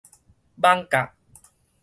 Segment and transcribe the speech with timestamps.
[0.57, 1.13] 艋舺